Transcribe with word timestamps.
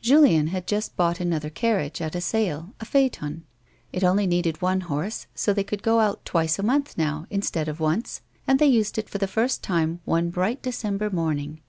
Julien 0.00 0.46
had 0.46 0.68
just 0.68 0.94
bought 0.96 1.18
another 1.18 1.50
carriage 1.50 2.00
at 2.00 2.14
a 2.14 2.20
sale, 2.20 2.76
a 2.78 2.84
phaeton. 2.84 3.42
It 3.92 4.04
only 4.04 4.24
needed 4.24 4.62
one 4.62 4.82
horse 4.82 5.26
so 5.34 5.52
they 5.52 5.64
could 5.64 5.82
go 5.82 5.98
out 5.98 6.24
twice 6.24 6.60
a 6.60 6.62
month, 6.62 6.96
now, 6.96 7.26
instead 7.28 7.66
of 7.66 7.80
once, 7.80 8.20
and 8.46 8.60
they 8.60 8.68
used 8.68 8.98
it 8.98 9.08
for 9.10 9.18
the 9.18 9.26
first 9.26 9.64
time 9.64 9.98
one 10.04 10.30
bright 10.30 10.62
December 10.62 11.10
morning. 11.10 11.60